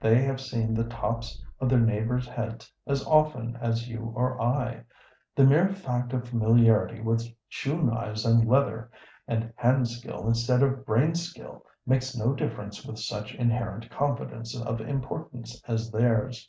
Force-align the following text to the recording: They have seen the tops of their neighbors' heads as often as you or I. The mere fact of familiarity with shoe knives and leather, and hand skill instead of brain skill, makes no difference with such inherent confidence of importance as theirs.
They 0.00 0.22
have 0.24 0.40
seen 0.40 0.72
the 0.72 0.84
tops 0.86 1.44
of 1.60 1.68
their 1.68 1.78
neighbors' 1.78 2.26
heads 2.26 2.72
as 2.86 3.04
often 3.06 3.56
as 3.60 3.90
you 3.90 4.10
or 4.16 4.40
I. 4.40 4.84
The 5.36 5.44
mere 5.44 5.68
fact 5.68 6.14
of 6.14 6.26
familiarity 6.26 7.02
with 7.02 7.28
shoe 7.46 7.76
knives 7.82 8.24
and 8.24 8.48
leather, 8.48 8.90
and 9.28 9.52
hand 9.54 9.86
skill 9.88 10.26
instead 10.28 10.62
of 10.62 10.86
brain 10.86 11.14
skill, 11.14 11.66
makes 11.84 12.16
no 12.16 12.32
difference 12.34 12.86
with 12.86 12.98
such 13.00 13.34
inherent 13.34 13.90
confidence 13.90 14.58
of 14.58 14.80
importance 14.80 15.60
as 15.68 15.90
theirs. 15.90 16.48